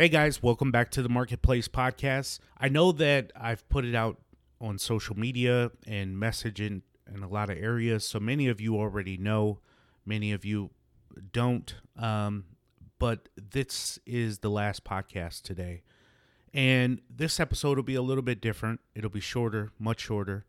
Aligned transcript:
Hey 0.00 0.08
guys, 0.08 0.40
welcome 0.40 0.70
back 0.70 0.92
to 0.92 1.02
the 1.02 1.08
Marketplace 1.08 1.66
Podcast. 1.66 2.38
I 2.56 2.68
know 2.68 2.92
that 2.92 3.32
I've 3.34 3.68
put 3.68 3.84
it 3.84 3.96
out 3.96 4.20
on 4.60 4.78
social 4.78 5.18
media 5.18 5.72
and 5.88 6.16
messaging 6.16 6.82
in 7.12 7.24
a 7.24 7.28
lot 7.28 7.50
of 7.50 7.58
areas, 7.58 8.04
so 8.04 8.20
many 8.20 8.46
of 8.46 8.60
you 8.60 8.76
already 8.76 9.16
know, 9.16 9.58
many 10.06 10.30
of 10.30 10.44
you 10.44 10.70
don't. 11.32 11.74
Um, 11.96 12.44
but 13.00 13.28
this 13.50 13.98
is 14.06 14.38
the 14.38 14.50
last 14.50 14.84
podcast 14.84 15.42
today. 15.42 15.82
And 16.54 17.00
this 17.10 17.40
episode 17.40 17.76
will 17.76 17.82
be 17.82 17.96
a 17.96 18.00
little 18.00 18.22
bit 18.22 18.40
different. 18.40 18.78
It'll 18.94 19.10
be 19.10 19.18
shorter, 19.18 19.72
much 19.80 20.02
shorter. 20.02 20.44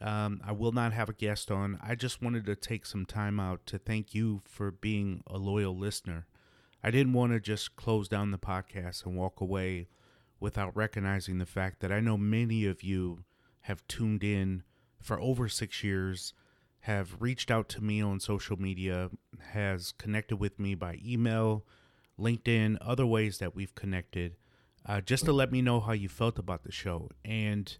Um, 0.00 0.40
I 0.44 0.50
will 0.50 0.72
not 0.72 0.92
have 0.92 1.08
a 1.08 1.12
guest 1.12 1.52
on. 1.52 1.78
I 1.80 1.94
just 1.94 2.20
wanted 2.20 2.46
to 2.46 2.56
take 2.56 2.84
some 2.84 3.06
time 3.06 3.38
out 3.38 3.64
to 3.66 3.78
thank 3.78 4.12
you 4.12 4.42
for 4.44 4.72
being 4.72 5.22
a 5.28 5.38
loyal 5.38 5.78
listener. 5.78 6.26
I 6.82 6.90
didn't 6.90 7.12
want 7.12 7.32
to 7.32 7.40
just 7.40 7.76
close 7.76 8.08
down 8.08 8.30
the 8.30 8.38
podcast 8.38 9.04
and 9.04 9.16
walk 9.16 9.40
away 9.40 9.88
without 10.40 10.76
recognizing 10.76 11.38
the 11.38 11.46
fact 11.46 11.80
that 11.80 11.90
I 11.90 12.00
know 12.00 12.16
many 12.16 12.64
of 12.64 12.82
you 12.82 13.24
have 13.62 13.86
tuned 13.88 14.22
in 14.22 14.62
for 15.00 15.20
over 15.20 15.48
six 15.48 15.82
years, 15.82 16.32
have 16.80 17.16
reached 17.20 17.50
out 17.50 17.68
to 17.70 17.82
me 17.82 18.00
on 18.00 18.20
social 18.20 18.56
media, 18.56 19.10
has 19.52 19.92
connected 19.92 20.36
with 20.36 20.58
me 20.58 20.74
by 20.74 21.00
email, 21.04 21.64
LinkedIn, 22.18 22.78
other 22.80 23.06
ways 23.06 23.38
that 23.38 23.54
we've 23.54 23.74
connected, 23.74 24.36
uh, 24.86 25.00
just 25.00 25.24
to 25.24 25.32
let 25.32 25.52
me 25.52 25.60
know 25.60 25.80
how 25.80 25.92
you 25.92 26.08
felt 26.08 26.38
about 26.38 26.62
the 26.62 26.72
show. 26.72 27.10
And 27.24 27.76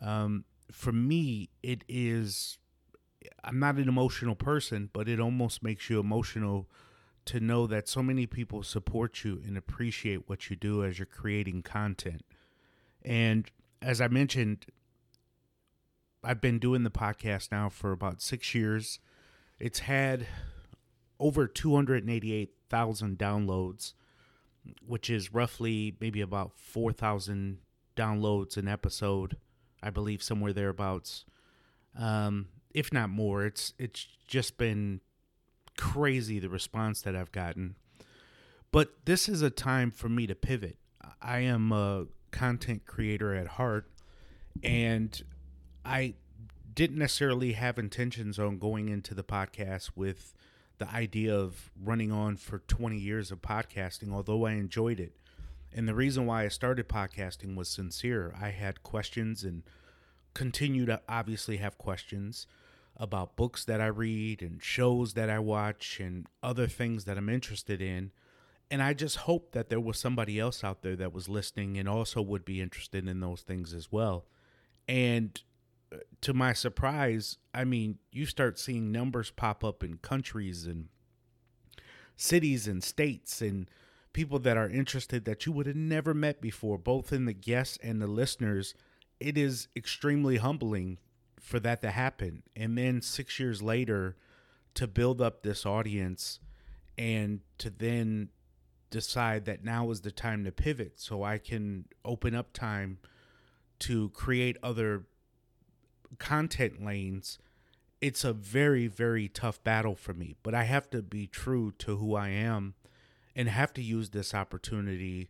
um, 0.00 0.44
for 0.70 0.92
me, 0.92 1.48
it 1.62 1.84
is, 1.88 2.58
I'm 3.42 3.58
not 3.58 3.76
an 3.76 3.88
emotional 3.88 4.34
person, 4.34 4.90
but 4.92 5.08
it 5.08 5.20
almost 5.20 5.62
makes 5.62 5.88
you 5.88 5.98
emotional 5.98 6.68
to 7.26 7.40
know 7.40 7.66
that 7.66 7.88
so 7.88 8.02
many 8.02 8.26
people 8.26 8.62
support 8.62 9.24
you 9.24 9.40
and 9.46 9.56
appreciate 9.56 10.28
what 10.28 10.50
you 10.50 10.56
do 10.56 10.84
as 10.84 10.98
you're 10.98 11.06
creating 11.06 11.62
content. 11.62 12.24
And 13.02 13.50
as 13.80 14.00
I 14.00 14.08
mentioned, 14.08 14.66
I've 16.22 16.40
been 16.40 16.58
doing 16.58 16.82
the 16.84 16.90
podcast 16.90 17.52
now 17.52 17.68
for 17.68 17.92
about 17.92 18.22
six 18.22 18.54
years. 18.54 18.98
It's 19.58 19.80
had 19.80 20.26
over 21.20 21.46
288,000 21.46 23.18
downloads, 23.18 23.92
which 24.86 25.10
is 25.10 25.32
roughly 25.32 25.96
maybe 26.00 26.20
about 26.20 26.52
4,000 26.56 27.58
downloads 27.96 28.56
an 28.56 28.68
episode, 28.68 29.36
I 29.82 29.90
believe 29.90 30.22
somewhere 30.22 30.52
thereabouts. 30.52 31.24
Um, 31.98 32.48
if 32.74 32.92
not 32.92 33.08
more, 33.08 33.44
it's 33.44 33.72
it's 33.78 34.08
just 34.26 34.58
been 34.58 35.00
crazy 35.76 36.38
the 36.38 36.48
response 36.48 37.02
that 37.02 37.16
I've 37.16 37.32
gotten. 37.32 37.76
But 38.70 39.04
this 39.04 39.28
is 39.28 39.42
a 39.42 39.50
time 39.50 39.90
for 39.90 40.08
me 40.08 40.26
to 40.26 40.34
pivot. 40.34 40.78
I 41.22 41.40
am 41.40 41.70
a 41.72 42.06
content 42.30 42.86
creator 42.86 43.34
at 43.34 43.46
heart, 43.46 43.88
and 44.62 45.22
I 45.84 46.14
didn't 46.74 46.98
necessarily 46.98 47.52
have 47.52 47.78
intentions 47.78 48.38
on 48.38 48.58
going 48.58 48.88
into 48.88 49.14
the 49.14 49.22
podcast 49.22 49.90
with 49.94 50.34
the 50.78 50.90
idea 50.90 51.34
of 51.34 51.70
running 51.80 52.10
on 52.10 52.36
for 52.36 52.58
20 52.58 52.98
years 52.98 53.30
of 53.30 53.40
podcasting, 53.40 54.12
although 54.12 54.44
I 54.44 54.52
enjoyed 54.52 54.98
it. 54.98 55.12
And 55.72 55.88
the 55.88 55.94
reason 55.94 56.26
why 56.26 56.44
I 56.44 56.48
started 56.48 56.88
podcasting 56.88 57.54
was 57.54 57.68
sincere. 57.68 58.34
I 58.40 58.50
had 58.50 58.82
questions 58.82 59.44
and 59.44 59.62
continue 60.32 60.84
to 60.86 61.00
obviously 61.08 61.58
have 61.58 61.78
questions 61.78 62.46
about 62.96 63.36
books 63.36 63.64
that 63.64 63.80
I 63.80 63.86
read 63.86 64.40
and 64.42 64.62
shows 64.62 65.14
that 65.14 65.28
I 65.28 65.38
watch 65.38 65.98
and 66.00 66.26
other 66.42 66.66
things 66.66 67.04
that 67.04 67.18
I'm 67.18 67.28
interested 67.28 67.82
in. 67.82 68.12
And 68.70 68.82
I 68.82 68.94
just 68.94 69.18
hope 69.18 69.52
that 69.52 69.68
there 69.68 69.80
was 69.80 69.98
somebody 69.98 70.38
else 70.38 70.64
out 70.64 70.82
there 70.82 70.96
that 70.96 71.12
was 71.12 71.28
listening 71.28 71.76
and 71.76 71.88
also 71.88 72.22
would 72.22 72.44
be 72.44 72.60
interested 72.60 73.06
in 73.06 73.20
those 73.20 73.42
things 73.42 73.74
as 73.74 73.90
well. 73.90 74.26
And 74.88 75.40
uh, 75.92 75.98
to 76.22 76.32
my 76.32 76.52
surprise, 76.52 77.38
I 77.52 77.64
mean, 77.64 77.98
you 78.10 78.26
start 78.26 78.58
seeing 78.58 78.92
numbers 78.92 79.30
pop 79.30 79.64
up 79.64 79.82
in 79.82 79.98
countries 79.98 80.66
and 80.66 80.88
cities 82.16 82.68
and 82.68 82.82
states 82.82 83.42
and 83.42 83.68
people 84.12 84.38
that 84.38 84.56
are 84.56 84.70
interested 84.70 85.24
that 85.24 85.44
you 85.44 85.52
would 85.52 85.66
have 85.66 85.76
never 85.76 86.14
met 86.14 86.40
before, 86.40 86.78
both 86.78 87.12
in 87.12 87.26
the 87.26 87.32
guests 87.32 87.78
and 87.82 88.00
the 88.00 88.06
listeners. 88.06 88.74
It 89.20 89.36
is 89.36 89.68
extremely 89.76 90.36
humbling 90.36 90.98
for 91.44 91.60
that 91.60 91.82
to 91.82 91.90
happen. 91.90 92.42
And 92.56 92.76
then 92.76 93.02
six 93.02 93.38
years 93.38 93.60
later, 93.60 94.16
to 94.72 94.86
build 94.86 95.20
up 95.20 95.42
this 95.42 95.66
audience 95.66 96.40
and 96.96 97.40
to 97.58 97.68
then 97.68 98.30
decide 98.90 99.44
that 99.44 99.62
now 99.62 99.90
is 99.90 100.00
the 100.00 100.10
time 100.10 100.44
to 100.44 100.50
pivot 100.50 100.98
so 100.98 101.22
I 101.22 101.38
can 101.38 101.84
open 102.04 102.34
up 102.34 102.52
time 102.52 102.98
to 103.80 104.08
create 104.10 104.56
other 104.62 105.04
content 106.18 106.82
lanes. 106.82 107.38
It's 108.00 108.24
a 108.24 108.32
very, 108.32 108.86
very 108.86 109.28
tough 109.28 109.62
battle 109.62 109.94
for 109.94 110.14
me, 110.14 110.36
but 110.42 110.54
I 110.54 110.64
have 110.64 110.88
to 110.90 111.02
be 111.02 111.26
true 111.26 111.74
to 111.78 111.96
who 111.96 112.14
I 112.14 112.30
am 112.30 112.74
and 113.36 113.48
have 113.48 113.74
to 113.74 113.82
use 113.82 114.10
this 114.10 114.34
opportunity 114.34 115.28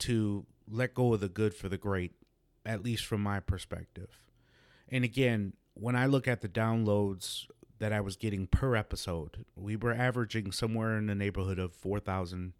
to 0.00 0.46
let 0.68 0.94
go 0.94 1.14
of 1.14 1.20
the 1.20 1.28
good 1.28 1.54
for 1.54 1.68
the 1.68 1.78
great, 1.78 2.12
at 2.66 2.82
least 2.82 3.06
from 3.06 3.22
my 3.22 3.38
perspective. 3.38 4.23
And 4.88 5.04
again, 5.04 5.54
when 5.74 5.96
I 5.96 6.06
look 6.06 6.28
at 6.28 6.40
the 6.40 6.48
downloads 6.48 7.46
that 7.78 7.92
I 7.92 8.00
was 8.00 8.16
getting 8.16 8.46
per 8.46 8.76
episode, 8.76 9.44
we 9.56 9.76
were 9.76 9.92
averaging 9.92 10.52
somewhere 10.52 10.96
in 10.96 11.06
the 11.06 11.14
neighborhood 11.14 11.58
of 11.58 11.74
4,000 11.74 12.52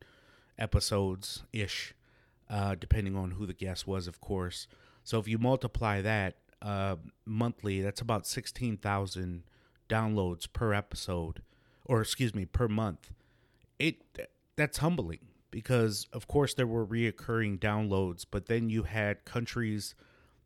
episodes 0.59 1.45
ish, 1.53 1.95
uh, 2.51 2.75
depending 2.75 3.17
on 3.17 3.33
who 3.33 3.47
the 3.47 3.55
guest 3.55 3.87
was, 3.87 4.07
of 4.07 4.21
course. 4.21 4.67
So 5.05 5.19
if 5.19 5.29
you 5.29 5.39
multiply 5.39 6.01
that 6.03 6.37
uh, 6.63 6.97
monthly, 7.25 7.83
that's 7.83 8.01
about 8.01 8.27
16,000 8.27 9.45
downloads 9.89 10.51
per 10.53 10.73
episode, 10.73 11.43
or 11.85 12.01
excuse 12.01 12.35
me, 12.35 12.47
per 12.47 12.69
month. 12.69 13.11
It 13.79 13.97
that's 14.57 14.79
humbling 14.79 15.19
because, 15.51 16.07
of 16.13 16.27
course, 16.27 16.55
there 16.55 16.67
were 16.67 16.87
reoccurring 16.87 17.59
downloads, 17.59 18.25
but 18.29 18.47
then 18.47 18.71
you 18.71 18.85
had 18.85 19.25
countries 19.25 19.95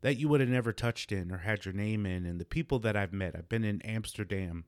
that 0.01 0.17
you 0.17 0.27
would 0.29 0.39
have 0.39 0.49
never 0.49 0.71
touched 0.71 1.11
in 1.11 1.31
or 1.31 1.39
had 1.39 1.65
your 1.65 1.73
name 1.73 2.05
in. 2.05 2.25
And 2.25 2.39
the 2.39 2.45
people 2.45 2.79
that 2.79 2.95
I've 2.95 3.13
met, 3.13 3.35
I've 3.35 3.49
been 3.49 3.63
in 3.63 3.81
Amsterdam 3.81 4.65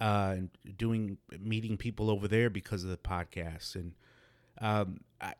uh, 0.00 0.36
doing 0.76 1.18
meeting 1.40 1.76
people 1.76 2.10
over 2.10 2.28
there 2.28 2.50
because 2.50 2.84
of 2.84 2.90
the 2.90 2.96
podcast. 2.96 3.74
And, 3.74 3.94
um, 4.60 5.00
I, 5.20 5.34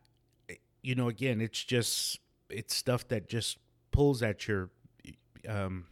you 0.81 0.95
know, 0.95 1.09
again, 1.09 1.41
it's 1.41 1.63
just, 1.63 2.19
it's 2.49 2.75
stuff 2.75 3.07
that 3.09 3.29
just 3.29 3.57
pulls 3.91 4.23
at 4.23 4.47
your, 4.47 4.69
um, 5.47 5.85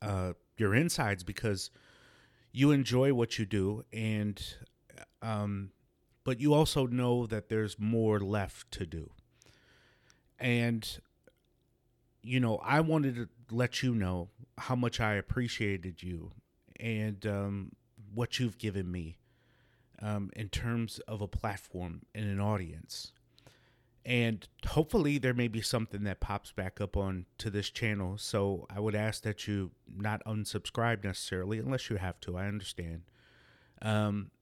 uh, 0.00 0.32
your 0.58 0.74
insides 0.74 1.24
because 1.24 1.70
you 2.52 2.70
enjoy 2.70 3.14
what 3.14 3.38
you 3.38 3.46
do 3.46 3.84
and, 3.92 4.42
um, 5.22 5.70
but 6.24 6.40
you 6.40 6.54
also 6.54 6.86
know 6.86 7.26
that 7.26 7.48
there's 7.48 7.78
more 7.78 8.20
left 8.20 8.70
to 8.72 8.86
do. 8.86 9.10
And 10.38 11.00
you 12.22 12.40
know, 12.40 12.56
I 12.58 12.80
wanted 12.80 13.16
to 13.16 13.28
let 13.50 13.82
you 13.82 13.94
know 13.94 14.28
how 14.58 14.76
much 14.76 15.00
I 15.00 15.14
appreciated 15.14 16.02
you 16.02 16.32
and 16.78 17.24
um, 17.26 17.72
what 18.14 18.38
you've 18.38 18.58
given 18.58 18.90
me 18.90 19.18
um, 20.00 20.30
in 20.36 20.48
terms 20.48 21.00
of 21.08 21.20
a 21.20 21.28
platform 21.28 22.02
and 22.14 22.26
an 22.26 22.40
audience. 22.40 23.12
And 24.04 24.46
hopefully, 24.66 25.18
there 25.18 25.34
may 25.34 25.46
be 25.46 25.60
something 25.60 26.02
that 26.04 26.18
pops 26.18 26.50
back 26.50 26.80
up 26.80 26.96
on 26.96 27.26
to 27.38 27.50
this 27.50 27.70
channel. 27.70 28.18
So 28.18 28.66
I 28.68 28.80
would 28.80 28.96
ask 28.96 29.22
that 29.22 29.46
you 29.46 29.70
not 29.96 30.24
unsubscribe 30.24 31.04
necessarily, 31.04 31.58
unless 31.58 31.88
you 31.88 31.96
have 31.96 32.18
to. 32.22 32.36
I 32.36 32.46
understand. 32.46 33.02
Um, 33.80 34.32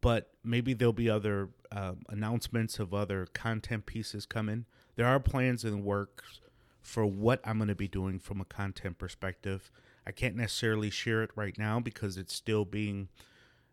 but 0.00 0.30
maybe 0.44 0.74
there'll 0.74 0.92
be 0.92 1.10
other 1.10 1.48
uh, 1.72 1.94
announcements 2.08 2.78
of 2.78 2.94
other 2.94 3.26
content 3.32 3.86
pieces 3.86 4.26
coming. 4.26 4.64
There 4.94 5.06
are 5.06 5.18
plans 5.18 5.64
in 5.64 5.72
the 5.72 5.78
works 5.78 6.40
for 6.82 7.06
what 7.06 7.40
I'm 7.44 7.58
going 7.58 7.68
to 7.68 7.74
be 7.74 7.88
doing 7.88 8.18
from 8.18 8.40
a 8.40 8.44
content 8.44 8.98
perspective. 8.98 9.70
I 10.06 10.12
can't 10.12 10.36
necessarily 10.36 10.90
share 10.90 11.22
it 11.22 11.30
right 11.36 11.56
now 11.58 11.80
because 11.80 12.16
it's 12.16 12.34
still 12.34 12.64
being 12.64 13.08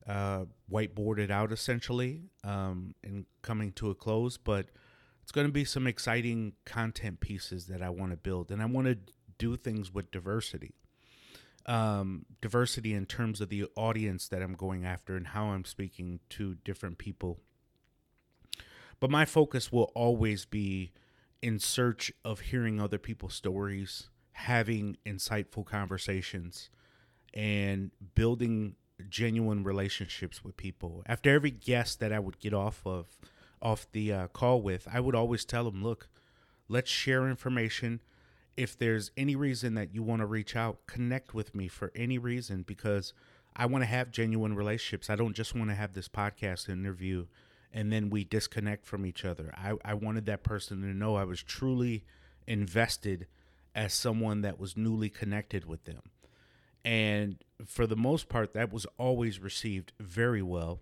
uh, 0.07 0.45
whiteboarded 0.71 1.30
out 1.30 1.51
essentially 1.51 2.24
um, 2.44 2.95
and 3.04 3.25
coming 3.42 3.71
to 3.74 3.89
a 3.89 3.95
close, 3.95 4.38
but 4.38 4.68
it's 5.21 5.31
going 5.31 5.48
to 5.48 5.54
be 5.54 5.65
some 5.65 5.88
exciting 5.88 6.54
content 6.65 7.19
pieces 7.19 7.68
that 7.68 7.81
I 7.81 7.89
want 7.89 8.12
to 8.12 8.18
build. 8.18 8.51
And 8.51 8.62
I 8.62 8.65
want 8.65 8.88
to 8.88 8.98
do 9.38 9.57
things 9.57 9.94
with 9.94 10.12
diversity. 10.12 10.74
Um, 11.65 12.25
diversity 12.39 12.94
in 12.94 13.06
terms 13.06 13.42
of 13.42 13.50
the 13.50 13.65
audience 13.75 14.30
that 14.30 14.42
I'm 14.42 14.53
going 14.53 14.86
after 14.86 15.18
and 15.18 15.27
how 15.27 15.48
I'm 15.48 15.65
speaking 15.65 16.21
to 16.30 16.56
different 16.63 16.98
people. 16.98 17.39
But 19.01 19.12
my 19.12 19.25
focus 19.25 19.69
will 19.69 19.92
always 19.94 20.45
be 20.45 20.94
in 21.42 21.60
search 21.60 22.12
of 22.25 22.39
hearing 22.39 22.80
other 22.80 22.98
people's 22.98 23.34
stories, 23.34 24.10
having 24.31 24.98
insightful 25.06 25.66
conversations, 25.66 26.69
and 27.34 27.92
building 28.16 28.75
genuine 29.10 29.63
relationships 29.63 30.44
with 30.44 30.57
people. 30.57 31.04
After 31.06 31.30
every 31.30 31.51
guest 31.51 32.00
that 32.00 32.12
I 32.12 32.19
would 32.19 32.39
get 32.39 32.54
off 32.54 32.81
of 32.86 33.18
off 33.62 33.88
the 33.92 34.13
uh, 34.13 34.28
call 34.28 34.62
with, 34.62 34.88
I 34.92 35.00
would 35.00 35.16
always 35.16 35.45
tell 35.45 35.63
them, 35.63 35.84
look, 35.84 36.10
let's 36.68 36.92
share 36.92 37.28
information. 37.28 38.01
If 38.56 38.78
there's 38.78 39.12
any 39.18 39.36
reason 39.36 39.75
that 39.75 39.94
you 39.94 40.04
want 40.04 40.22
to 40.22 40.25
reach 40.25 40.56
out, 40.56 40.86
connect 40.88 41.34
with 41.34 41.54
me 41.54 41.68
for 41.68 41.92
any 41.95 42.18
reason 42.18 42.63
because 42.63 43.13
I 43.56 43.66
want 43.66 43.84
to 43.84 43.88
have 43.88 44.12
genuine 44.12 44.56
relationships. 44.56 45.10
I 45.10 45.16
don't 45.16 45.36
just 45.36 45.56
want 45.56 45.69
to 45.69 45.75
have 45.75 45.94
this 45.94 46.07
podcast 46.07 46.69
interview 46.69 47.25
and 47.77 47.94
then 47.94 48.09
we 48.09 48.24
disconnect 48.24 48.88
from 48.88 49.06
each 49.06 49.24
other. 49.24 49.53
I, 49.56 49.74
I 49.85 49.94
wanted 49.94 50.25
that 50.25 50.41
person 50.41 50.81
to 50.81 50.88
know 50.88 51.15
I 51.15 51.25
was 51.25 51.44
truly 51.44 52.06
invested 52.47 53.27
as 53.75 53.94
someone 53.94 54.41
that 54.41 54.59
was 54.59 54.75
newly 54.75 55.12
connected 55.12 55.65
with 55.65 55.83
them. 55.83 56.01
And 56.83 57.38
for 57.63 57.85
the 57.85 57.95
most 57.95 58.29
part, 58.29 58.56
that 58.56 58.74
was 58.74 58.88
always 58.97 59.39
received 59.39 59.94
very 60.00 60.41
well. 60.41 60.79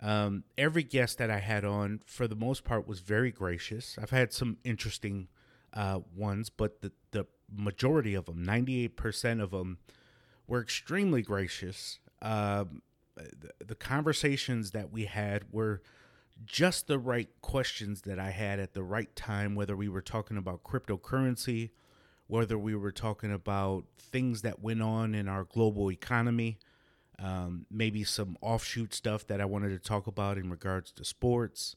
Um, 0.00 0.44
every 0.56 0.82
guest 0.82 1.18
that 1.18 1.30
I 1.30 1.40
had 1.40 1.62
on, 1.62 2.00
for 2.06 2.26
the 2.26 2.34
most 2.34 2.64
part, 2.64 2.88
was 2.88 3.00
very 3.00 3.30
gracious. 3.30 3.98
I've 4.00 4.08
had 4.08 4.32
some 4.32 4.56
interesting 4.64 5.28
uh, 5.74 6.00
ones, 6.16 6.48
but 6.48 6.80
the, 6.80 6.92
the 7.10 7.26
majority 7.54 8.14
of 8.14 8.24
them, 8.24 8.42
98% 8.46 9.42
of 9.42 9.50
them, 9.50 9.76
were 10.46 10.62
extremely 10.62 11.20
gracious. 11.20 11.98
Um, 12.22 12.80
the, 13.14 13.50
the 13.62 13.74
conversations 13.74 14.70
that 14.70 14.90
we 14.90 15.04
had 15.04 15.52
were 15.52 15.82
just 16.44 16.86
the 16.86 16.98
right 16.98 17.28
questions 17.40 18.02
that 18.02 18.18
I 18.18 18.30
had 18.30 18.58
at 18.58 18.74
the 18.74 18.82
right 18.82 19.14
time, 19.16 19.54
whether 19.54 19.76
we 19.76 19.88
were 19.88 20.02
talking 20.02 20.36
about 20.36 20.62
cryptocurrency, 20.62 21.70
whether 22.26 22.58
we 22.58 22.74
were 22.74 22.92
talking 22.92 23.32
about 23.32 23.84
things 23.98 24.42
that 24.42 24.60
went 24.60 24.82
on 24.82 25.14
in 25.14 25.28
our 25.28 25.44
global 25.44 25.90
economy, 25.90 26.58
um, 27.18 27.66
maybe 27.70 28.04
some 28.04 28.36
offshoot 28.40 28.94
stuff 28.94 29.26
that 29.26 29.40
I 29.40 29.44
wanted 29.44 29.70
to 29.70 29.78
talk 29.78 30.06
about 30.06 30.38
in 30.38 30.50
regards 30.50 30.90
to 30.92 31.04
sports, 31.04 31.76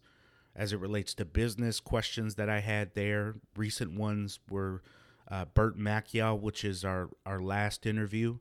as 0.56 0.74
it 0.74 0.80
relates 0.80 1.14
to 1.16 1.26
business 1.26 1.80
questions 1.80 2.36
that 2.36 2.50
I 2.50 2.60
had 2.60 2.96
there. 2.96 3.36
Recent 3.56 3.94
ones 3.94 4.40
were 4.50 4.82
uh, 5.30 5.46
Burt 5.46 5.78
Malkiel, 5.78 6.40
which 6.40 6.64
is 6.64 6.84
our, 6.84 7.10
our 7.26 7.42
last 7.42 7.86
interview. 7.86 8.38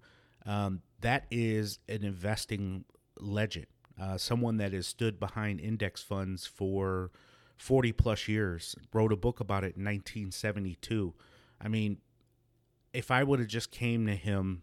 Um, 0.46 0.82
that 1.00 1.26
is 1.30 1.78
an 1.88 2.04
investing 2.04 2.84
legend 3.18 3.66
uh, 4.00 4.18
someone 4.18 4.56
that 4.58 4.72
has 4.72 4.86
stood 4.86 5.18
behind 5.18 5.60
index 5.60 6.02
funds 6.02 6.46
for 6.46 7.10
40 7.56 7.92
plus 7.92 8.28
years, 8.28 8.76
wrote 8.92 9.12
a 9.12 9.16
book 9.16 9.40
about 9.40 9.64
it 9.64 9.76
in 9.76 9.84
1972. 9.84 11.14
I 11.60 11.68
mean, 11.68 11.98
if 12.92 13.10
I 13.10 13.22
would 13.24 13.38
have 13.38 13.48
just 13.48 13.70
came 13.70 14.06
to 14.06 14.14
him 14.14 14.62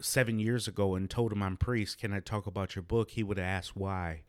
seven 0.00 0.38
years 0.38 0.68
ago 0.68 0.94
and 0.94 1.08
told 1.08 1.32
him 1.32 1.42
I'm 1.42 1.56
priest, 1.56 1.98
can 1.98 2.12
I 2.12 2.20
talk 2.20 2.46
about 2.46 2.74
your 2.74 2.82
book? 2.82 3.10
He 3.10 3.22
would 3.22 3.38
have 3.38 3.46
asked 3.46 3.76
why. 3.76 4.22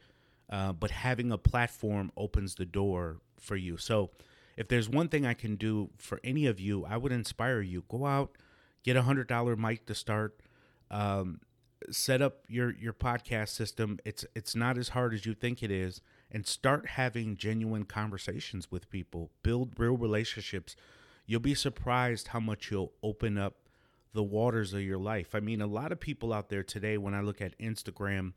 Uh, 0.49 0.71
but 0.71 0.91
having 0.91 1.31
a 1.31 1.37
platform 1.37 2.11
opens 2.15 2.55
the 2.55 2.65
door 2.65 3.17
for 3.39 3.55
you. 3.55 3.77
So 3.77 4.11
if 4.55 4.67
there's 4.67 4.89
one 4.89 5.07
thing 5.07 5.25
I 5.25 5.33
can 5.33 5.55
do 5.55 5.89
for 5.97 6.19
any 6.23 6.45
of 6.45 6.59
you, 6.59 6.85
I 6.85 6.97
would 6.97 7.11
inspire 7.11 7.61
you. 7.61 7.83
Go 7.89 8.05
out, 8.05 8.37
get 8.83 8.95
a 8.95 9.01
hundred 9.01 9.27
dollar 9.27 9.55
mic 9.55 9.85
to 9.87 9.95
start. 9.95 10.39
Um, 10.91 11.39
set 11.91 12.21
up 12.21 12.43
your 12.47 12.71
your 12.71 12.93
podcast 12.93 13.49
system. 13.49 13.99
It's 14.05 14.25
it's 14.35 14.55
not 14.55 14.77
as 14.77 14.89
hard 14.89 15.13
as 15.13 15.25
you 15.25 15.33
think 15.33 15.63
it 15.63 15.71
is, 15.71 16.01
and 16.31 16.45
start 16.45 16.89
having 16.89 17.35
genuine 17.35 17.85
conversations 17.85 18.71
with 18.71 18.89
people. 18.89 19.29
Build 19.43 19.73
real 19.77 19.97
relationships. 19.97 20.75
You'll 21.25 21.39
be 21.39 21.55
surprised 21.55 22.29
how 22.29 22.39
much 22.39 22.69
you'll 22.69 22.91
open 23.01 23.37
up 23.37 23.55
the 24.13 24.23
waters 24.23 24.73
of 24.73 24.81
your 24.81 24.97
life. 24.97 25.33
I 25.33 25.39
mean, 25.39 25.61
a 25.61 25.67
lot 25.67 25.91
of 25.91 25.99
people 25.99 26.33
out 26.33 26.49
there 26.49 26.63
today, 26.63 26.97
when 26.97 27.13
I 27.13 27.21
look 27.21 27.41
at 27.41 27.57
Instagram, 27.59 28.33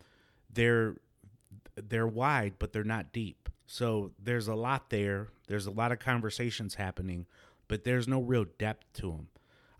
they're 0.52 0.96
they're 1.76 2.06
wide, 2.06 2.54
but 2.58 2.72
they're 2.72 2.84
not 2.84 3.12
deep. 3.12 3.48
So 3.66 4.12
there's 4.22 4.48
a 4.48 4.54
lot 4.54 4.90
there. 4.90 5.28
There's 5.48 5.66
a 5.66 5.70
lot 5.70 5.93
of 5.93 5.98
conversations 5.98 6.76
happening, 6.76 7.26
but 7.69 7.84
there's 7.84 8.08
no 8.08 8.20
real 8.20 8.46
depth 8.58 8.84
to 8.94 9.10
them. 9.10 9.28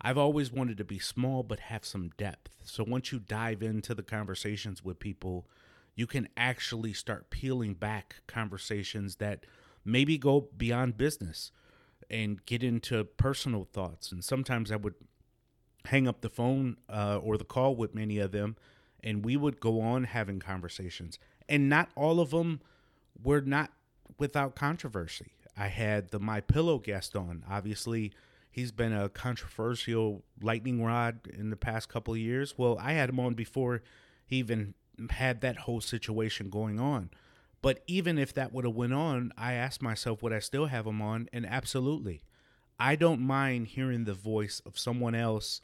I've 0.07 0.17
always 0.17 0.53
wanted 0.53 0.77
to 0.77 0.85
be 0.85 0.99
small 0.99 1.43
but 1.43 1.59
have 1.59 1.83
some 1.83 2.11
depth. 2.15 2.55
So 2.63 2.85
once 2.87 3.11
you 3.11 3.19
dive 3.19 3.61
into 3.61 3.93
the 3.93 4.03
conversations 4.03 4.81
with 4.81 4.99
people, 4.99 5.49
you 5.95 6.07
can 6.07 6.29
actually 6.37 6.93
start 6.93 7.29
peeling 7.29 7.73
back 7.73 8.21
conversations 8.25 9.17
that 9.17 9.45
maybe 9.83 10.17
go 10.17 10.47
beyond 10.55 10.95
business 10.95 11.51
and 12.09 12.45
get 12.45 12.63
into 12.63 13.03
personal 13.03 13.67
thoughts. 13.73 14.13
And 14.13 14.23
sometimes 14.23 14.71
I 14.71 14.77
would 14.77 14.95
hang 15.83 16.07
up 16.07 16.21
the 16.21 16.29
phone 16.29 16.77
uh, 16.87 17.19
or 17.21 17.37
the 17.37 17.43
call 17.43 17.75
with 17.75 17.93
many 17.93 18.17
of 18.17 18.31
them, 18.31 18.55
and 19.03 19.25
we 19.25 19.35
would 19.35 19.59
go 19.59 19.81
on 19.81 20.05
having 20.05 20.39
conversations. 20.39 21.19
And 21.49 21.67
not 21.67 21.89
all 21.97 22.21
of 22.21 22.29
them 22.29 22.61
were 23.21 23.41
not 23.41 23.73
without 24.17 24.55
controversy. 24.55 25.33
I 25.57 25.67
had 25.67 26.11
the 26.11 26.19
My 26.19 26.39
Pillow 26.39 26.79
guest 26.79 27.13
on. 27.13 27.43
Obviously, 27.49 28.13
He's 28.57 28.71
been 28.71 28.91
a 28.91 29.07
controversial 29.07 30.23
lightning 30.41 30.83
rod 30.83 31.19
in 31.31 31.51
the 31.51 31.55
past 31.55 31.89
couple 31.89 32.15
of 32.15 32.19
years. 32.19 32.57
Well, 32.57 32.75
I 32.81 32.93
had 32.93 33.09
him 33.09 33.19
on 33.19 33.35
before 33.35 33.83
he 34.25 34.37
even 34.37 34.73
had 35.11 35.41
that 35.41 35.57
whole 35.57 35.79
situation 35.79 36.49
going 36.49 36.79
on. 36.79 37.11
But 37.61 37.83
even 37.85 38.17
if 38.17 38.33
that 38.33 38.51
would 38.51 38.65
have 38.65 38.73
went 38.73 38.93
on, 38.93 39.31
I 39.37 39.53
asked 39.53 39.83
myself, 39.83 40.23
would 40.23 40.33
I 40.33 40.39
still 40.39 40.65
have 40.65 40.87
him 40.87 41.03
on? 41.03 41.29
And 41.31 41.45
absolutely. 41.45 42.23
I 42.79 42.95
don't 42.95 43.21
mind 43.21 43.67
hearing 43.67 44.05
the 44.05 44.15
voice 44.15 44.59
of 44.65 44.79
someone 44.79 45.13
else 45.13 45.61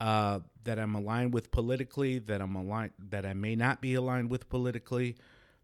uh, 0.00 0.38
that 0.62 0.78
I'm 0.78 0.94
aligned 0.94 1.34
with 1.34 1.50
politically, 1.50 2.20
that 2.20 2.40
I'm 2.40 2.54
aligned, 2.54 2.92
that 3.10 3.26
I 3.26 3.34
may 3.34 3.56
not 3.56 3.80
be 3.80 3.94
aligned 3.94 4.30
with 4.30 4.48
politically, 4.48 5.16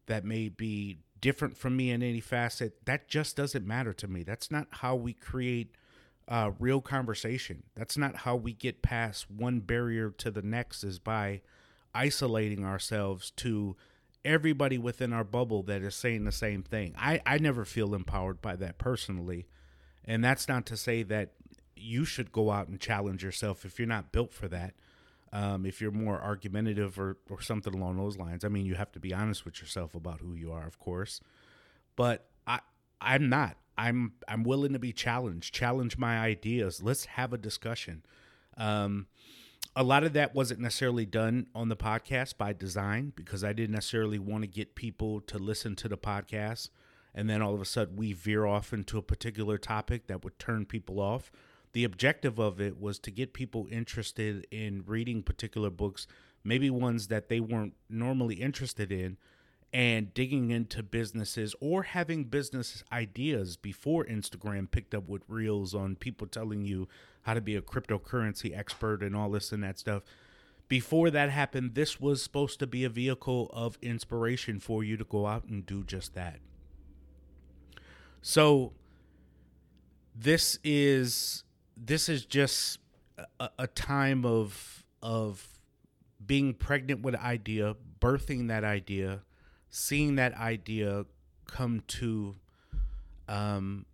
that 0.07 0.25
may 0.25 0.49
be 0.49 0.99
different 1.21 1.57
from 1.57 1.77
me 1.77 1.93
in 1.93 2.03
any 2.03 2.19
facet. 2.19 2.85
That 2.85 3.07
just 3.07 3.37
doesn't 3.37 3.65
matter 3.65 3.93
to 3.93 4.09
me. 4.09 4.25
That's 4.25 4.51
not 4.51 4.67
how 4.73 4.97
we 4.97 5.13
create 5.13 5.77
uh, 6.29 6.53
real 6.59 6.81
conversation. 6.81 7.65
That's 7.75 7.97
not 7.97 8.17
how 8.17 8.37
we 8.37 8.53
get 8.53 8.83
past 8.83 9.31
one 9.31 9.61
barrier 9.61 10.11
to 10.19 10.31
the 10.31 10.43
next, 10.43 10.85
is 10.85 10.99
by 10.99 11.43
isolating 11.95 12.65
ourselves 12.65 13.31
to 13.33 13.77
everybody 14.25 14.79
within 14.79 15.13
our 15.13 15.25
bubble 15.25 15.63
that 15.65 15.83
is 15.83 15.95
saying 15.95 16.25
the 16.25 16.33
same 16.33 16.63
thing. 16.63 16.95
I, 16.99 17.21
I 17.27 17.39
never 17.39 17.65
feel 17.65 17.95
empowered 17.95 18.41
by 18.41 18.57
that 18.57 18.79
personally. 18.79 19.47
And 20.05 20.25
that's 20.25 20.49
not 20.49 20.67
to 20.67 20.77
say 20.77 21.03
that 21.05 21.33
you 21.77 22.05
should 22.05 22.33
go 22.33 22.51
out 22.51 22.69
and 22.69 22.81
challenge 22.81 23.23
yourself 23.23 23.65
if 23.65 23.79
you're 23.79 23.89
not 23.89 24.13
built 24.13 24.33
for 24.33 24.49
that. 24.49 24.75
Um, 25.33 25.67
if 25.67 25.81
you're 25.81 25.91
more 25.91 26.21
argumentative 26.21 26.99
or, 26.99 27.17
or 27.29 27.41
something 27.43 27.75
along 27.75 27.97
those 27.97 28.17
lines. 28.17 28.45
I 28.45 28.49
mean, 28.49 28.67
you 28.67 28.77
have 28.77 28.93
to 28.93 29.01
be 29.01 29.13
honest 29.13 29.45
with 29.45 29.61
yourself 29.61 29.95
about 29.97 30.21
who 30.21 30.35
you 30.35 30.53
are, 30.53 30.65
of 30.65 30.79
course. 30.79 31.21
But 31.97 32.29
I 32.47 32.61
I'm 33.01 33.29
not. 33.29 33.57
I'm 33.77 34.13
I'm 34.29 34.45
willing 34.45 34.73
to 34.73 34.79
be 34.79 34.93
challenged, 34.93 35.55
challenge 35.55 35.99
my 35.99 36.19
ideas. 36.19 36.83
Let's 36.83 37.07
have 37.07 37.33
a 37.33 37.39
discussion. 37.39 38.05
Um, 38.57 39.07
a 39.77 39.83
lot 39.83 40.05
of 40.05 40.13
that 40.13 40.35
wasn't 40.35 40.61
necessarily 40.61 41.07
done 41.07 41.49
on 41.55 41.69
the 41.69 41.77
podcast 41.77 42.37
by 42.37 42.53
design 42.53 43.13
because 43.17 43.43
I 43.43 43.53
didn't 43.53 43.73
necessarily 43.73 44.19
want 44.19 44.43
to 44.43 44.49
get 44.49 44.77
people 44.77 45.21
to 45.23 45.39
listen 45.39 45.75
to 45.77 45.89
the 45.89 45.99
podcast 45.99 46.69
and 47.15 47.31
then 47.31 47.41
all 47.41 47.55
of 47.55 47.61
a 47.61 47.65
sudden 47.65 47.97
we 47.97 48.13
veer 48.13 48.45
off 48.45 48.73
into 48.73 48.99
a 48.99 49.03
particular 49.03 49.57
topic 49.57 50.07
that 50.09 50.25
would 50.25 50.39
turn 50.39 50.67
people 50.67 51.01
off. 51.01 51.31
The 51.73 51.85
objective 51.85 52.39
of 52.39 52.61
it 52.61 52.81
was 52.81 52.99
to 53.01 53.11
get 53.11 53.33
people 53.33 53.67
interested 53.71 54.47
in 54.51 54.85
reading 54.87 55.23
particular 55.23 55.71
books, 55.71 56.07
maybe 56.43 56.71
ones 56.71 57.09
that 57.09 57.29
they 57.29 57.41
weren't 57.41 57.75
normally 57.89 58.37
interested 58.37 58.93
in, 58.93 59.17
and 59.75 60.15
digging 60.15 60.53
into 60.53 60.85
businesses 60.85 61.53
or 61.61 61.83
having 61.83 62.23
business 62.23 62.85
ideas 62.93 63.57
before 63.57 64.05
Instagram 64.05 64.71
picked 64.71 64.95
up 64.95 65.09
with 65.09 65.23
reels 65.27 65.75
on 65.75 65.97
people 65.97 66.29
telling 66.29 66.65
you 66.65 66.87
how 67.23 67.35
to 67.35 67.41
be 67.41 67.57
a 67.57 67.61
cryptocurrency 67.61 68.57
expert 68.57 69.03
and 69.03 69.17
all 69.17 69.29
this 69.29 69.51
and 69.51 69.65
that 69.65 69.77
stuff. 69.77 70.05
Before 70.69 71.11
that 71.11 71.29
happened, 71.29 71.75
this 71.75 72.01
was 72.01 72.23
supposed 72.23 72.61
to 72.61 72.69
be 72.69 72.85
a 72.85 72.89
vehicle 72.89 73.51
of 73.53 73.77
inspiration 73.83 74.61
for 74.61 74.85
you 74.85 74.97
to 74.97 75.05
go 75.05 75.27
out 75.27 75.45
and 75.47 75.67
do 75.67 75.83
just 75.83 76.15
that. 76.15 76.39
So 78.23 78.75
this 80.15 80.61
is 80.63 81.43
this 81.77 82.09
is 82.09 82.25
just 82.25 82.79
a, 83.41 83.51
a 83.59 83.67
time 83.67 84.25
of 84.25 84.85
of 85.03 85.59
being 86.25 86.55
pregnant 86.55 87.03
with 87.03 87.15
an 87.15 87.21
idea, 87.21 87.75
birthing 88.01 88.47
that 88.49 88.63
idea, 88.63 89.23
seeing 89.75 90.15
that 90.15 90.33
idea 90.39 91.05
come 91.47 91.83
to 91.89 92.37
um, 93.29 93.85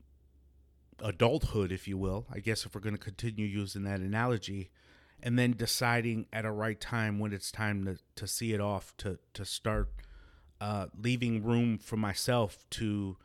adulthood, 1.03 1.73
if 1.73 1.89
you 1.89 1.97
will, 1.97 2.27
I 2.31 2.39
guess 2.39 2.67
if 2.67 2.75
we're 2.75 2.83
going 2.83 2.97
to 2.97 3.03
continue 3.03 3.47
using 3.47 3.85
that 3.85 4.01
analogy, 4.01 4.69
and 5.23 5.39
then 5.39 5.53
deciding 5.53 6.27
at 6.35 6.45
a 6.45 6.51
right 6.51 6.79
time 6.79 7.19
when 7.19 7.33
it's 7.33 7.51
time 7.51 7.87
to, 7.87 7.97
to 8.17 8.27
see 8.27 8.53
it 8.53 8.61
off, 8.61 8.95
to, 8.99 9.19
to 9.33 9.47
start 9.47 9.89
uh, 10.61 10.89
leaving 11.03 11.43
room 11.43 11.79
for 11.79 11.97
myself 11.97 12.63
to 12.71 13.17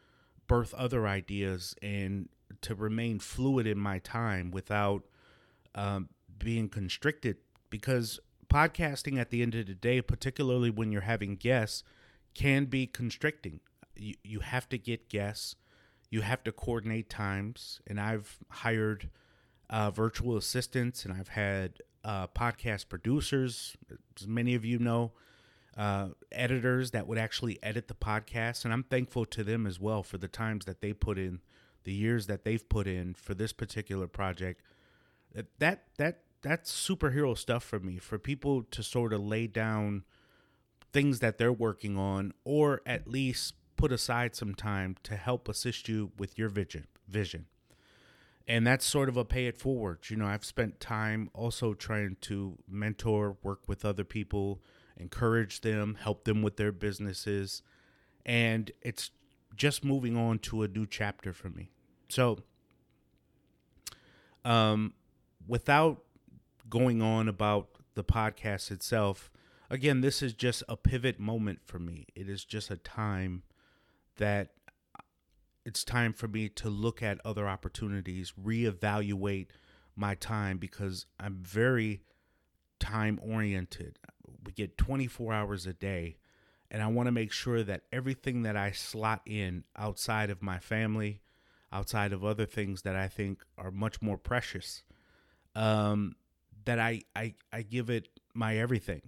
birth 0.48 0.74
other 0.76 1.06
ideas 1.06 1.76
and 1.82 2.30
to 2.62 2.74
remain 2.74 3.20
fluid 3.20 3.68
in 3.68 3.78
my 3.78 4.00
time 4.00 4.50
without 4.50 5.04
um, 5.76 6.08
being 6.38 6.70
constricted. 6.70 7.36
Because 7.70 8.18
podcasting 8.48 9.20
at 9.20 9.30
the 9.30 9.42
end 9.42 9.56
of 9.56 9.66
the 9.66 9.74
day, 9.74 10.02
particularly 10.02 10.70
when 10.70 10.94
you're 10.94 11.02
having 11.02 11.36
guests, 11.36 11.84
can 12.36 12.66
be 12.66 12.86
constricting. 12.86 13.62
you, 13.96 14.16
you 14.24 14.40
have 14.42 14.70
to 14.70 14.78
get 14.78 15.10
guests, 15.10 15.56
you 16.10 16.22
have 16.22 16.44
to 16.44 16.52
coordinate 16.52 17.10
times, 17.10 17.82
and 17.88 18.00
I've 18.00 18.38
hired 18.50 19.10
uh, 19.70 19.90
virtual 19.90 20.38
assistants 20.38 21.06
and 21.06 21.14
I've 21.14 21.30
had 21.30 21.82
uh, 22.04 22.28
podcast 22.28 22.88
producers, 22.88 23.76
as 24.20 24.28
many 24.28 24.54
of 24.54 24.64
you 24.64 24.78
know, 24.78 25.14
uh, 25.76 26.10
editors 26.32 26.92
that 26.92 27.08
would 27.08 27.18
actually 27.18 27.58
edit 27.64 27.88
the 27.88 27.96
podcast. 27.96 28.64
And 28.64 28.74
I'm 28.74 28.84
thankful 28.84 29.26
to 29.26 29.44
them 29.44 29.66
as 29.66 29.80
well 29.80 30.04
for 30.04 30.18
the 30.18 30.28
times 30.28 30.66
that 30.66 30.82
they 30.82 30.94
put 30.94 31.18
in, 31.18 31.42
the 31.84 31.94
years 31.94 32.28
that 32.28 32.44
they've 32.44 32.68
put 32.68 32.88
in 32.88 33.16
for 33.16 33.34
this 33.34 33.54
particular 33.54 34.08
project. 34.08 34.62
That 35.34 35.84
that 35.98 36.22
that's 36.42 36.72
superhero 36.72 37.38
stuff 37.38 37.64
for 37.64 37.80
me. 37.80 37.98
For 37.98 38.18
people 38.20 38.64
to 38.64 38.84
sort 38.84 39.12
of 39.12 39.22
lay 39.22 39.48
down 39.48 40.04
things 40.96 41.20
that 41.20 41.38
they're 41.38 41.52
working 41.54 41.98
on, 41.98 42.34
or 42.46 42.82
at 42.86 43.08
least 43.08 43.54
put 43.76 43.92
aside 43.92 44.36
some 44.36 44.56
time 44.56 44.96
to 45.04 45.16
help 45.16 45.50
assist 45.50 45.90
you 45.90 46.12
with 46.18 46.38
your 46.38 46.50
vision. 46.50 46.88
Vision 47.08 47.46
and 48.48 48.66
that's 48.66 48.86
sort 48.86 49.10
of 49.10 49.18
a 49.18 49.26
pay 49.26 49.48
it 49.48 49.58
forward. 49.58 50.00
You 50.08 50.18
know, 50.18 50.28
I've 50.28 50.46
spent 50.46 50.80
time 50.80 51.30
also 51.34 51.74
trying 51.74 52.18
to 52.22 52.58
mentor, 52.70 53.38
work 53.42 53.62
with 53.68 53.84
other 53.84 54.04
people, 54.04 54.62
encourage 54.98 55.62
them, 55.62 55.98
help 56.00 56.26
them 56.26 56.42
with 56.42 56.58
their 56.58 56.72
businesses, 56.72 57.64
and 58.26 58.72
it's 58.82 59.12
just 59.56 59.84
moving 59.84 60.16
on 60.16 60.40
to 60.40 60.64
a 60.64 60.68
new 60.68 60.86
chapter 60.86 61.34
for 61.34 61.50
me. 61.50 61.72
So, 62.10 62.40
um, 64.44 64.94
without 65.48 66.04
going 66.70 67.02
on 67.02 67.28
about 67.28 67.70
the 67.96 68.04
podcast 68.04 68.70
itself, 68.70 69.32
again, 69.70 70.02
this 70.02 70.22
is 70.22 70.34
just 70.34 70.64
a 70.68 70.78
pivot 70.78 71.20
moment 71.20 71.60
for 71.66 71.80
me. 71.80 72.08
It 72.16 72.30
is 72.30 72.46
just 72.46 72.72
a 72.72 72.78
time 72.78 73.44
that 74.18 74.52
it's 75.66 75.84
time 75.84 76.14
for 76.14 76.28
me 76.28 76.48
to 76.50 76.70
look 76.70 77.02
at 77.02 77.20
other 77.26 77.48
opportunities, 77.48 78.34
reevaluate 78.42 79.48
my 79.96 80.16
time 80.16 80.58
because 80.58 81.06
I'm 81.20 81.38
very 81.42 82.02
time 82.80 83.20
oriented. 83.22 83.98
We 84.46 84.52
get 84.52 84.78
24 84.78 85.34
hours 85.34 85.66
a 85.66 85.74
day, 85.74 86.18
and 86.70 86.84
I 86.84 86.88
want 86.88 87.08
to 87.08 87.12
make 87.12 87.32
sure 87.32 87.64
that 87.64 87.84
everything 87.92 88.44
that 88.44 88.56
I 88.56 88.72
slot 88.72 89.22
in 89.26 89.64
outside 89.76 90.30
of 90.30 90.44
my 90.44 90.60
family, 90.60 91.22
outside 91.72 92.14
of 92.14 92.24
other 92.24 92.46
things 92.46 92.84
that 92.84 92.96
I 92.96 93.08
think 93.08 93.44
are 93.58 93.72
much 93.72 94.02
more 94.02 94.18
precious, 94.18 94.84
um, 95.56 96.16
that 96.66 96.80
I, 96.80 97.02
I 97.16 97.34
I 97.52 97.62
give 97.64 97.90
it 97.90 98.10
my 98.34 98.58
everything. 98.58 99.02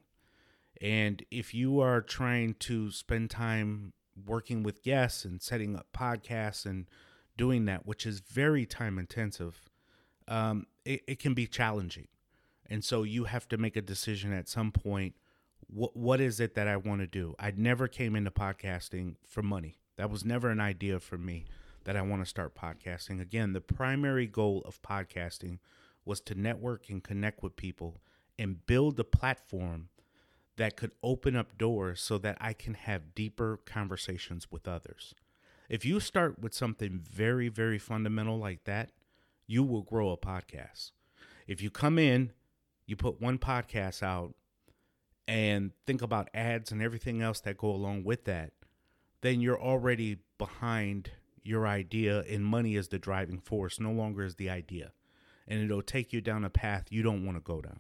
And 0.81 1.23
if 1.31 1.53
you 1.53 1.79
are 1.79 2.01
trying 2.01 2.55
to 2.59 2.91
spend 2.91 3.29
time 3.29 3.93
working 4.25 4.63
with 4.63 4.83
guests 4.83 5.25
and 5.25 5.41
setting 5.41 5.75
up 5.75 5.87
podcasts 5.93 6.65
and 6.65 6.87
doing 7.37 7.65
that, 7.65 7.85
which 7.85 8.05
is 8.05 8.19
very 8.19 8.65
time 8.65 8.97
intensive, 8.97 9.69
um, 10.27 10.67
it, 10.85 11.03
it 11.07 11.19
can 11.19 11.33
be 11.33 11.47
challenging. 11.47 12.07
And 12.69 12.83
so 12.83 13.03
you 13.03 13.25
have 13.25 13.47
to 13.49 13.57
make 13.57 13.75
a 13.75 13.81
decision 13.81 14.33
at 14.33 14.49
some 14.49 14.71
point. 14.71 15.15
What 15.67 15.95
what 15.95 16.21
is 16.21 16.39
it 16.39 16.55
that 16.55 16.67
I 16.67 16.77
want 16.77 17.01
to 17.01 17.07
do? 17.07 17.35
I 17.39 17.51
never 17.55 17.87
came 17.87 18.15
into 18.15 18.31
podcasting 18.31 19.15
for 19.25 19.41
money. 19.41 19.79
That 19.97 20.09
was 20.09 20.23
never 20.23 20.49
an 20.49 20.59
idea 20.59 20.99
for 20.99 21.17
me 21.17 21.45
that 21.85 21.95
I 21.95 22.01
want 22.01 22.21
to 22.21 22.29
start 22.29 22.55
podcasting. 22.55 23.21
Again, 23.21 23.53
the 23.53 23.61
primary 23.61 24.27
goal 24.27 24.61
of 24.65 24.81
podcasting 24.81 25.59
was 26.05 26.21
to 26.21 26.35
network 26.35 26.89
and 26.89 27.03
connect 27.03 27.41
with 27.41 27.55
people 27.55 28.01
and 28.37 28.65
build 28.65 28.99
a 28.99 29.03
platform 29.03 29.89
that 30.57 30.75
could 30.75 30.91
open 31.01 31.35
up 31.35 31.57
doors 31.57 32.01
so 32.01 32.17
that 32.17 32.37
I 32.41 32.53
can 32.53 32.73
have 32.73 33.15
deeper 33.15 33.59
conversations 33.65 34.51
with 34.51 34.67
others. 34.67 35.13
If 35.69 35.85
you 35.85 35.99
start 35.99 36.39
with 36.39 36.53
something 36.53 36.99
very, 36.99 37.49
very 37.49 37.79
fundamental 37.79 38.37
like 38.37 38.63
that, 38.65 38.91
you 39.45 39.63
will 39.63 39.83
grow 39.83 40.11
a 40.11 40.17
podcast. 40.17 40.91
If 41.47 41.61
you 41.61 41.69
come 41.69 41.97
in, 41.97 42.31
you 42.85 42.95
put 42.95 43.21
one 43.21 43.37
podcast 43.37 44.03
out, 44.03 44.33
and 45.27 45.71
think 45.85 46.01
about 46.01 46.29
ads 46.33 46.71
and 46.71 46.81
everything 46.81 47.21
else 47.21 47.41
that 47.41 47.57
go 47.57 47.69
along 47.69 48.05
with 48.05 48.23
that, 48.25 48.53
then 49.21 49.41
you're 49.41 49.61
already 49.61 50.17
behind 50.37 51.11
your 51.43 51.67
idea, 51.67 52.21
and 52.29 52.45
money 52.45 52.75
is 52.75 52.87
the 52.87 52.99
driving 52.99 53.39
force, 53.39 53.79
no 53.79 53.91
longer 53.91 54.23
is 54.23 54.35
the 54.35 54.49
idea. 54.49 54.93
And 55.47 55.61
it'll 55.61 55.81
take 55.81 56.13
you 56.13 56.21
down 56.21 56.43
a 56.43 56.49
path 56.49 56.85
you 56.89 57.03
don't 57.03 57.25
want 57.25 57.37
to 57.37 57.41
go 57.41 57.61
down 57.61 57.79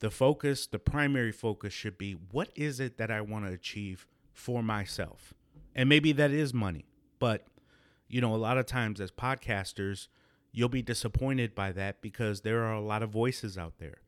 the 0.00 0.10
focus, 0.10 0.66
the 0.66 0.78
primary 0.78 1.32
focus 1.32 1.72
should 1.72 1.98
be 1.98 2.12
what 2.12 2.50
is 2.54 2.80
it 2.80 2.98
that 2.98 3.10
I 3.10 3.20
want 3.20 3.46
to 3.46 3.52
achieve 3.52 4.06
for 4.32 4.62
myself? 4.62 5.34
And 5.74 5.88
maybe 5.88 6.12
that 6.12 6.30
is 6.30 6.54
money. 6.54 6.86
But, 7.18 7.44
you 8.08 8.20
know, 8.20 8.34
a 8.34 8.36
lot 8.36 8.58
of 8.58 8.66
times 8.66 9.00
as 9.00 9.10
podcasters, 9.10 10.08
you'll 10.52 10.68
be 10.68 10.82
disappointed 10.82 11.54
by 11.54 11.72
that 11.72 12.00
because 12.00 12.40
there 12.40 12.64
are 12.64 12.72
a 12.72 12.80
lot 12.80 13.02
of 13.02 13.10
voices 13.10 13.58
out 13.58 13.78
there. 13.78 14.02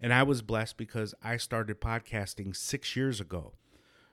And 0.00 0.12
I 0.12 0.22
was 0.22 0.42
blessed 0.42 0.76
because 0.76 1.14
I 1.22 1.36
started 1.36 1.80
podcasting 1.80 2.56
six 2.56 2.96
years 2.96 3.20
ago. 3.20 3.52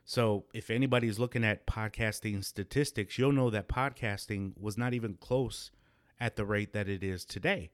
So 0.04 0.46
if 0.54 0.70
anybody's 0.70 1.20
looking 1.20 1.44
at 1.44 1.68
podcasting 1.68 2.44
statistics, 2.44 3.18
you'll 3.18 3.32
know 3.32 3.50
that 3.50 3.68
podcasting 3.68 4.54
was 4.60 4.78
not 4.78 4.94
even 4.94 5.16
close 5.16 5.72
at 6.20 6.36
the 6.36 6.46
rate 6.46 6.74
that 6.74 6.90
it 6.90 7.04
is 7.04 7.26
today. 7.26 7.72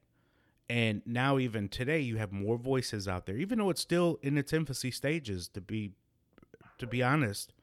And 0.70 1.02
now, 1.06 1.40
even 1.40 1.70
today, 1.70 2.00
you 2.00 2.18
have 2.18 2.32
more 2.32 2.58
voices 2.58 3.08
out 3.08 3.26
there, 3.26 3.38
even 3.38 3.60
though 3.60 3.70
it's 3.70 3.82
still 3.82 4.20
in 4.22 4.38
its 4.38 4.52
infancy 4.52 4.92
stages. 4.92 5.48
To 5.50 5.62
be, 5.62 5.94
to 6.78 6.86
be 6.86 7.02
honest, 7.02 7.54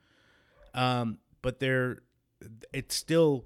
um, 0.72 1.18
but 1.42 1.60
they're, 1.60 1.98
it's 2.72 2.94
still 2.94 3.44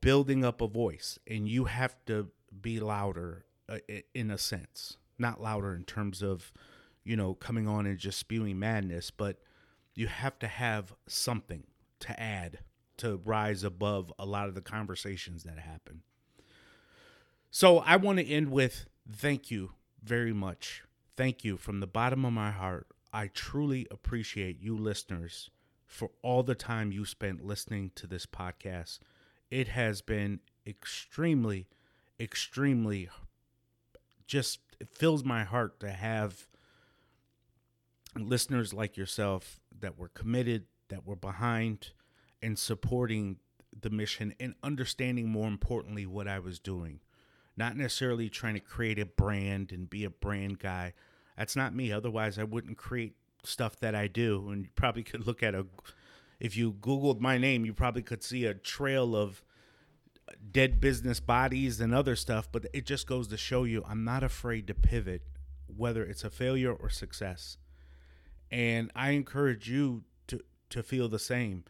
building 0.00 0.44
up 0.44 0.60
a 0.62 0.66
voice, 0.66 1.18
and 1.26 1.46
you 1.48 1.66
have 1.66 1.96
to 2.06 2.28
be 2.62 2.80
louder 2.80 3.44
uh, 3.68 3.78
in 4.14 4.30
a 4.30 4.38
sense. 4.38 4.96
Not 5.18 5.40
louder 5.40 5.74
in 5.74 5.84
terms 5.84 6.22
of, 6.22 6.52
you 7.04 7.16
know, 7.16 7.34
coming 7.34 7.68
on 7.68 7.86
and 7.86 7.98
just 7.98 8.18
spewing 8.18 8.58
madness, 8.58 9.10
but 9.10 9.38
you 9.94 10.06
have 10.06 10.38
to 10.38 10.46
have 10.46 10.94
something 11.06 11.64
to 12.00 12.18
add 12.18 12.60
to 12.98 13.20
rise 13.24 13.64
above 13.64 14.12
a 14.18 14.24
lot 14.24 14.48
of 14.48 14.54
the 14.54 14.60
conversations 14.60 15.44
that 15.44 15.58
happen. 15.58 16.02
So 17.50 17.78
I 17.78 17.96
want 17.96 18.18
to 18.18 18.26
end 18.26 18.50
with 18.50 18.86
thank 19.10 19.50
you 19.50 19.72
very 20.02 20.32
much. 20.32 20.82
Thank 21.16 21.44
you 21.44 21.56
from 21.56 21.80
the 21.80 21.86
bottom 21.86 22.24
of 22.24 22.32
my 22.32 22.50
heart. 22.50 22.86
I 23.12 23.28
truly 23.28 23.86
appreciate 23.90 24.60
you 24.60 24.76
listeners 24.76 25.50
for 25.86 26.10
all 26.22 26.42
the 26.42 26.54
time 26.54 26.92
you 26.92 27.06
spent 27.06 27.44
listening 27.44 27.90
to 27.96 28.06
this 28.06 28.26
podcast. 28.26 28.98
It 29.50 29.68
has 29.68 30.02
been 30.02 30.40
extremely, 30.66 31.68
extremely 32.20 33.08
just 34.26 34.60
it 34.78 34.90
fills 34.90 35.24
my 35.24 35.42
heart 35.44 35.80
to 35.80 35.90
have 35.90 36.46
listeners 38.14 38.74
like 38.74 38.96
yourself 38.96 39.58
that 39.80 39.98
were 39.98 40.08
committed, 40.08 40.66
that 40.88 41.06
were 41.06 41.16
behind 41.16 41.92
and 42.42 42.58
supporting 42.58 43.38
the 43.80 43.90
mission 43.90 44.34
and 44.38 44.54
understanding 44.62 45.28
more 45.30 45.48
importantly 45.48 46.04
what 46.04 46.28
I 46.28 46.38
was 46.38 46.58
doing 46.58 47.00
not 47.58 47.76
necessarily 47.76 48.28
trying 48.28 48.54
to 48.54 48.60
create 48.60 48.98
a 48.98 49.04
brand 49.04 49.72
and 49.72 49.90
be 49.90 50.04
a 50.04 50.10
brand 50.10 50.60
guy. 50.60 50.94
That's 51.36 51.56
not 51.56 51.74
me. 51.74 51.92
Otherwise, 51.92 52.38
I 52.38 52.44
wouldn't 52.44 52.78
create 52.78 53.14
stuff 53.42 53.78
that 53.80 53.94
I 53.94 54.06
do. 54.06 54.48
And 54.50 54.64
you 54.64 54.70
probably 54.74 55.02
could 55.02 55.26
look 55.26 55.42
at 55.42 55.54
a, 55.54 55.66
if 56.38 56.56
you 56.56 56.72
Googled 56.72 57.20
my 57.20 57.36
name, 57.36 57.64
you 57.64 57.74
probably 57.74 58.02
could 58.02 58.22
see 58.22 58.44
a 58.44 58.54
trail 58.54 59.16
of 59.16 59.42
dead 60.52 60.80
business 60.80 61.20
bodies 61.20 61.80
and 61.80 61.92
other 61.92 62.14
stuff. 62.14 62.48
But 62.50 62.66
it 62.72 62.86
just 62.86 63.06
goes 63.06 63.26
to 63.28 63.36
show 63.36 63.64
you 63.64 63.84
I'm 63.88 64.04
not 64.04 64.22
afraid 64.22 64.68
to 64.68 64.74
pivot, 64.74 65.22
whether 65.66 66.04
it's 66.04 66.24
a 66.24 66.30
failure 66.30 66.72
or 66.72 66.88
success. 66.88 67.58
And 68.50 68.90
I 68.94 69.10
encourage 69.10 69.68
you 69.68 70.04
to, 70.28 70.40
to 70.70 70.82
feel 70.82 71.08
the 71.08 71.18
same. 71.18 71.64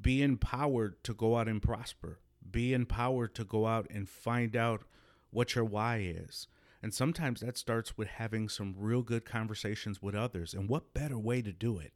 Be 0.00 0.22
empowered 0.22 1.02
to 1.04 1.14
go 1.14 1.36
out 1.36 1.48
and 1.48 1.62
prosper. 1.62 2.18
Be 2.48 2.74
empowered 2.74 3.34
to 3.36 3.44
go 3.44 3.66
out 3.66 3.86
and 3.90 4.08
find 4.08 4.54
out 4.54 4.82
what 5.32 5.54
your 5.54 5.64
why 5.64 5.98
is. 5.98 6.46
And 6.82 6.92
sometimes 6.92 7.40
that 7.40 7.56
starts 7.56 7.96
with 7.96 8.08
having 8.08 8.48
some 8.48 8.74
real 8.76 9.02
good 9.02 9.24
conversations 9.24 10.02
with 10.02 10.14
others. 10.14 10.52
And 10.52 10.68
what 10.68 10.94
better 10.94 11.18
way 11.18 11.42
to 11.42 11.52
do 11.52 11.78
it 11.78 11.92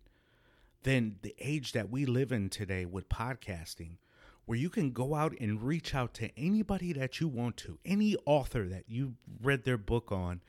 than 0.82 1.16
the 1.22 1.34
age 1.40 1.72
that 1.72 1.90
we 1.90 2.06
live 2.06 2.30
in 2.30 2.48
today 2.48 2.84
with 2.84 3.08
podcasting, 3.08 3.96
where 4.44 4.58
you 4.58 4.70
can 4.70 4.92
go 4.92 5.14
out 5.16 5.34
and 5.40 5.62
reach 5.62 5.94
out 5.94 6.14
to 6.14 6.30
anybody 6.38 6.92
that 6.92 7.20
you 7.20 7.26
want 7.26 7.56
to, 7.56 7.78
any 7.84 8.16
author 8.24 8.68
that 8.68 8.84
you 8.86 9.14
read 9.42 9.64
their 9.64 9.76
book 9.76 10.12
on, 10.12 10.40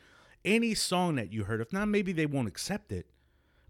any 0.45 0.75
song 0.75 1.15
that 1.15 1.33
you 1.33 1.45
heard. 1.45 1.59
If 1.59 1.73
not, 1.73 1.87
maybe 1.87 2.11
they 2.11 2.27
won't 2.27 2.47
accept 2.47 2.91
it. 2.91 3.07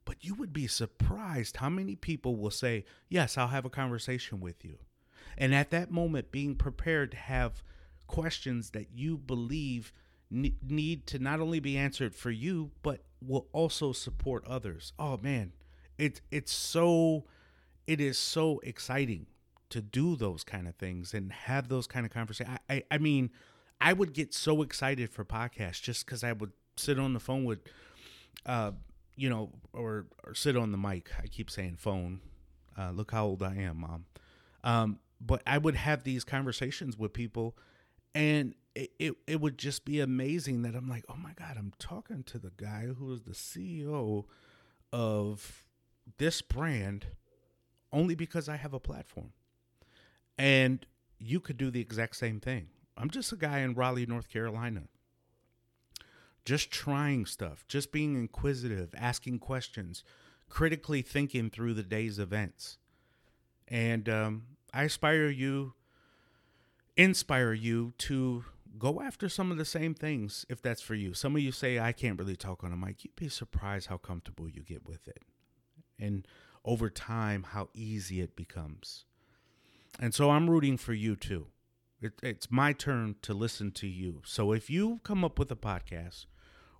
But 0.03 0.23
you 0.23 0.35
would 0.35 0.53
be 0.53 0.67
surprised 0.67 1.57
how 1.57 1.69
many 1.69 1.95
people 1.95 2.35
will 2.35 2.51
say, 2.51 2.85
Yes, 3.09 3.37
I'll 3.37 3.47
have 3.47 3.65
a 3.65 3.69
conversation 3.69 4.39
with 4.39 4.63
you. 4.63 4.77
And 5.37 5.53
at 5.53 5.69
that 5.71 5.91
moment, 5.91 6.31
being 6.31 6.55
prepared 6.55 7.11
to 7.11 7.17
have 7.17 7.63
questions 8.07 8.71
that 8.71 8.87
you 8.93 9.17
believe 9.17 9.93
need 10.29 11.07
to 11.07 11.19
not 11.19 11.39
only 11.39 11.59
be 11.59 11.77
answered 11.77 12.13
for 12.13 12.31
you, 12.31 12.71
but 12.81 13.01
will 13.21 13.47
also 13.53 13.93
support 13.93 14.45
others. 14.45 14.93
Oh 14.99 15.17
man, 15.17 15.53
it's 15.97 16.21
it's 16.31 16.51
so 16.51 17.25
it 17.85 18.01
is 18.01 18.17
so 18.17 18.59
exciting 18.63 19.27
to 19.69 19.81
do 19.81 20.15
those 20.15 20.43
kind 20.43 20.67
of 20.67 20.75
things 20.75 21.13
and 21.13 21.31
have 21.31 21.67
those 21.69 21.87
kind 21.87 22.05
of 22.05 22.11
conversations. 22.11 22.57
I, 22.69 22.75
I, 22.75 22.83
I 22.91 22.97
mean, 22.97 23.31
I 23.81 23.93
would 23.93 24.13
get 24.13 24.33
so 24.33 24.61
excited 24.61 25.09
for 25.09 25.25
podcasts 25.25 25.81
just 25.81 26.05
because 26.05 26.23
I 26.23 26.33
would 26.33 26.51
sit 26.77 26.99
on 26.99 27.13
the 27.13 27.19
phone 27.19 27.43
with, 27.43 27.59
uh, 28.45 28.71
you 29.15 29.29
know, 29.29 29.51
or, 29.73 30.05
or 30.23 30.33
sit 30.33 30.55
on 30.55 30.71
the 30.71 30.77
mic. 30.77 31.09
I 31.21 31.27
keep 31.27 31.49
saying 31.49 31.77
phone. 31.77 32.21
Uh, 32.77 32.91
look 32.91 33.11
how 33.11 33.25
old 33.25 33.43
I 33.43 33.55
am, 33.55 33.81
mom. 33.81 34.05
Um, 34.63 34.99
but 35.19 35.41
I 35.45 35.57
would 35.57 35.75
have 35.75 36.03
these 36.03 36.23
conversations 36.23 36.97
with 36.97 37.11
people, 37.13 37.57
and 38.13 38.55
it, 38.75 38.91
it, 38.99 39.13
it 39.25 39.41
would 39.41 39.57
just 39.57 39.85
be 39.85 39.99
amazing 39.99 40.61
that 40.61 40.75
I'm 40.75 40.87
like, 40.87 41.05
oh 41.09 41.17
my 41.17 41.33
God, 41.33 41.57
I'm 41.57 41.73
talking 41.79 42.23
to 42.23 42.37
the 42.37 42.51
guy 42.55 42.87
who 42.97 43.11
is 43.13 43.23
the 43.23 43.31
CEO 43.31 44.25
of 44.93 45.63
this 46.17 46.41
brand 46.41 47.07
only 47.91 48.15
because 48.15 48.47
I 48.47 48.57
have 48.57 48.73
a 48.73 48.79
platform. 48.79 49.33
And 50.37 50.85
you 51.19 51.39
could 51.39 51.57
do 51.57 51.71
the 51.71 51.81
exact 51.81 52.15
same 52.15 52.39
thing. 52.39 52.67
I'm 52.95 53.09
just 53.09 53.31
a 53.31 53.35
guy 53.35 53.59
in 53.59 53.73
Raleigh, 53.73 54.05
North 54.05 54.29
Carolina, 54.29 54.83
just 56.45 56.71
trying 56.71 57.25
stuff, 57.25 57.65
just 57.67 57.91
being 57.91 58.15
inquisitive, 58.15 58.93
asking 58.97 59.39
questions, 59.39 60.03
critically 60.49 61.01
thinking 61.01 61.49
through 61.49 61.73
the 61.73 61.83
day's 61.83 62.19
events. 62.19 62.77
And 63.67 64.07
um, 64.07 64.43
I 64.73 64.83
aspire 64.83 65.29
you, 65.29 65.73
inspire 66.97 67.53
you 67.53 67.93
to 67.99 68.43
go 68.77 69.01
after 69.01 69.29
some 69.29 69.51
of 69.51 69.57
the 69.57 69.65
same 69.65 69.93
things 69.93 70.45
if 70.49 70.61
that's 70.61 70.81
for 70.81 70.95
you. 70.95 71.13
Some 71.13 71.35
of 71.35 71.41
you 71.41 71.51
say, 71.51 71.79
I 71.79 71.91
can't 71.91 72.19
really 72.19 72.35
talk 72.35 72.63
on 72.63 72.73
a 72.73 72.77
mic. 72.77 73.03
You'd 73.03 73.15
be 73.15 73.29
surprised 73.29 73.87
how 73.87 73.97
comfortable 73.97 74.49
you 74.49 74.61
get 74.61 74.85
with 74.85 75.07
it. 75.07 75.21
And 75.99 76.27
over 76.65 76.89
time, 76.89 77.43
how 77.51 77.69
easy 77.73 78.21
it 78.21 78.35
becomes. 78.35 79.05
And 79.99 80.13
so 80.13 80.29
I'm 80.29 80.49
rooting 80.49 80.77
for 80.77 80.93
you 80.93 81.15
too. 81.15 81.47
It, 82.01 82.13
it's 82.21 82.51
my 82.51 82.73
turn 82.73 83.15
to 83.23 83.33
listen 83.33 83.71
to 83.73 83.87
you. 83.87 84.21
So 84.25 84.51
if 84.51 84.69
you 84.69 84.99
come 85.03 85.23
up 85.23 85.39
with 85.39 85.51
a 85.51 85.55
podcast 85.55 86.25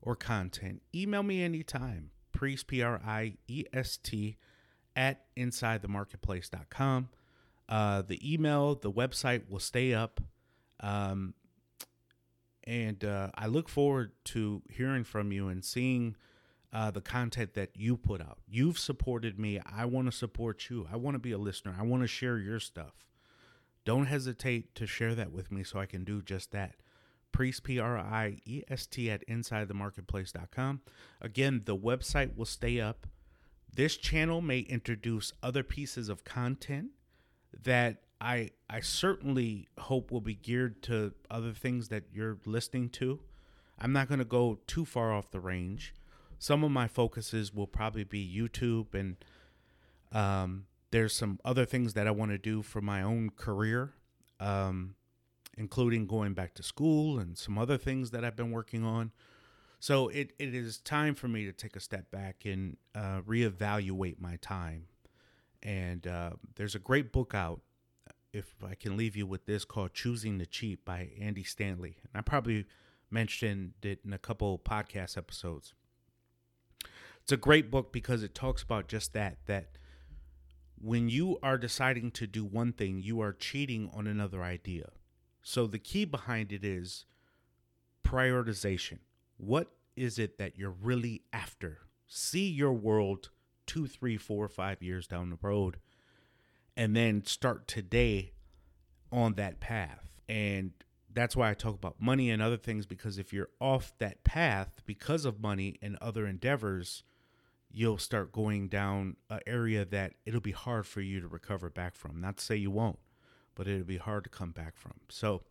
or 0.02 0.16
content, 0.16 0.84
email 0.94 1.24
me 1.24 1.42
anytime. 1.42 2.12
Priest, 2.32 2.68
P 2.68 2.84
R 2.84 3.02
I 3.04 3.38
E 3.48 3.66
S 3.74 3.98
T, 3.98 4.38
at 4.96 5.22
insidethemarketplace.com. 5.36 7.10
Uh, 7.70 8.02
the 8.02 8.34
email, 8.34 8.76
the 8.76 8.92
website 8.92 9.50
will 9.50 9.60
stay 9.60 9.94
up. 9.94 10.22
Um, 10.80 11.34
and 12.64 13.04
uh, 13.04 13.30
I 13.36 13.48
look 13.48 13.70
forward 13.70 14.12
to 14.26 14.62
hearing 14.70 15.04
from 15.04 15.32
you 15.32 15.48
and 15.48 15.64
seeing 15.64 16.16
uh, 16.74 16.92
the 16.92 17.02
content 17.02 17.54
that 17.54 17.72
you 17.76 17.96
put 17.96 18.22
out. 18.22 18.40
You've 18.48 18.78
supported 18.78 19.40
me. 19.40 19.60
I 19.66 19.86
want 19.86 20.08
to 20.08 20.12
support 20.12 20.70
you. 20.70 20.88
I 20.92 20.98
want 20.98 21.16
to 21.16 21.20
be 21.20 21.32
a 21.32 21.38
listener. 21.38 21.76
I 21.78 21.84
want 21.84 22.04
to 22.04 22.08
share 22.08 22.38
your 22.38 22.60
stuff. 22.60 23.06
Don't 23.86 24.08
hesitate 24.08 24.76
to 24.76 24.86
share 24.86 25.16
that 25.16 25.32
with 25.32 25.50
me 25.50 25.64
so 25.64 25.80
I 25.80 25.86
can 25.86 26.04
do 26.04 26.22
just 26.22 26.52
that. 26.52 26.76
Priest, 27.32 27.64
P 27.64 27.80
R 27.80 27.98
I 27.98 28.42
E 28.46 28.64
S 28.68 28.86
T, 28.86 29.10
at 29.10 29.26
insidethemarketplace.com. 29.28 30.82
Again, 31.22 31.62
the 31.66 31.78
website 31.78 32.36
will 32.36 32.46
stay 32.46 32.82
up. 32.82 33.08
This 33.74 33.96
channel 33.96 34.42
may 34.42 34.60
introduce 34.60 35.34
other 35.42 35.64
pieces 35.64 36.10
of 36.10 36.26
content 36.26 36.92
that 37.64 38.04
I 38.20 38.52
I 38.70 38.80
certainly 38.82 39.68
hope 39.78 40.12
will 40.12 40.22
be 40.22 40.36
geared 40.36 40.82
to 40.84 41.14
other 41.30 41.54
things 41.54 41.90
that 41.90 42.04
you're 42.12 42.38
listening 42.46 42.90
to. 42.92 43.20
I'm 43.80 43.94
not 43.94 44.08
going 44.08 44.20
to 44.20 44.26
go 44.26 44.60
too 44.66 44.86
far 44.86 45.14
off 45.14 45.30
the 45.30 45.40
range. 45.40 45.94
Some 46.40 46.64
of 46.64 46.72
my 46.72 46.88
focuses 46.88 47.54
will 47.54 47.68
probably 47.68 48.04
be 48.04 48.28
YouTube, 48.28 48.94
and 48.94 49.18
um, 50.12 50.66
there's 50.92 51.16
some 51.16 51.40
other 51.46 51.66
things 51.66 51.94
that 51.94 52.08
I 52.08 52.12
want 52.12 52.32
to 52.32 52.38
do 52.38 52.62
for 52.62 52.82
my 52.82 53.02
own 53.02 53.32
career, 53.32 53.94
um, 54.40 54.96
including 55.58 56.08
going 56.08 56.34
back 56.34 56.54
to 56.56 56.64
school 56.64 57.20
and 57.20 57.38
some 57.38 57.58
other 57.58 57.78
things 57.78 58.12
that 58.12 58.24
I've 58.24 58.36
been 58.36 58.52
working 58.52 58.84
on. 58.84 59.12
So 59.80 60.08
it, 60.08 60.34
it 60.40 60.56
is 60.56 60.80
time 60.80 61.14
for 61.14 61.28
me 61.28 61.46
to 61.46 61.52
take 61.52 61.76
a 61.76 61.80
step 61.80 62.10
back 62.10 62.46
and 62.46 62.78
uh, 62.96 63.22
reevaluate 63.22 64.20
my 64.20 64.38
time. 64.38 64.86
And 65.64 66.08
uh, 66.08 66.32
there's 66.56 66.76
a 66.76 66.80
great 66.80 67.12
book 67.12 67.34
out 67.34 67.62
if 68.34 68.54
I 68.66 68.76
can 68.76 68.96
leave 68.96 69.16
you 69.16 69.26
with 69.26 69.46
this 69.46 69.66
called 69.66 69.94
Choosing 69.94 70.40
to 70.40 70.46
Cheat 70.46 70.86
by 70.86 71.10
Andy 71.20 71.44
Stanley. 71.44 71.98
And 72.04 72.20
I 72.20 72.22
probably 72.22 72.66
mentioned 73.10 73.74
it 73.82 74.00
in 74.06 74.14
a 74.14 74.18
couple 74.18 74.60
podcast 74.60 75.18
episodes. 75.18 75.74
It's 77.22 77.32
a 77.32 77.38
great 77.38 77.72
book 77.72 77.92
because 77.92 78.24
it 78.24 78.36
talks 78.36 78.64
about 78.64 78.88
just 78.88 79.14
that 79.14 79.38
that 79.48 79.78
when 80.80 81.10
you 81.10 81.40
are 81.42 81.58
deciding 81.58 82.12
to 82.12 82.28
do 82.28 82.46
one 82.46 82.72
thing, 82.72 83.02
you 83.02 83.20
are 83.20 83.34
cheating 83.34 83.90
on 83.94 84.08
another 84.08 84.44
idea. 84.44 84.90
So 85.42 85.66
the 85.66 85.80
key 85.80 86.06
behind 86.06 86.52
it 86.52 86.64
is 86.64 87.06
prioritization. 88.06 89.00
What 89.38 89.72
is 89.96 90.20
it 90.20 90.38
that 90.38 90.58
you're 90.58 90.76
really 90.82 91.24
after? 91.34 91.80
See 92.06 92.48
your 92.48 92.74
world 92.74 93.30
two, 93.68 93.86
three, 93.86 94.18
four, 94.18 94.48
five 94.48 94.82
years 94.82 95.06
down 95.06 95.30
the 95.30 95.38
road 95.42 95.78
and 96.76 96.96
then 96.96 97.26
start 97.26 97.68
today 97.68 98.32
on 99.12 99.34
that 99.34 99.60
path. 99.60 100.22
And 100.28 100.72
that's 101.14 101.36
why 101.36 101.50
I 101.50 101.54
talk 101.54 101.74
about 101.74 102.00
money 102.00 102.30
and 102.30 102.42
other 102.42 102.58
things 102.58 102.86
because 102.86 103.18
if 103.18 103.34
you're 103.34 103.50
off 103.60 103.94
that 103.98 104.24
path 104.24 104.82
because 104.86 105.26
of 105.26 105.42
money 105.42 105.78
and 105.82 105.98
other 106.00 106.28
endeavors, 106.28 107.04
you'll 107.72 107.98
start 107.98 108.32
going 108.32 108.68
down 108.68 109.18
an 109.30 109.40
area 109.48 109.84
that 109.86 110.14
it'll 110.26 110.42
be 110.42 110.52
hard 110.52 110.86
for 110.86 111.02
you 111.02 111.20
to 111.20 111.28
recover 111.28 111.70
back 111.70 111.96
from. 111.96 112.22
Not 112.22 112.38
to 112.38 112.44
say 112.44 112.56
you 112.56 112.72
won't, 112.72 113.00
but 113.56 113.68
it'll 113.68 113.84
be 113.84 113.98
hard 113.98 114.24
to 114.26 114.30
come 114.30 114.52
back 114.52 114.78
from. 114.78 114.94
So, 115.10 115.44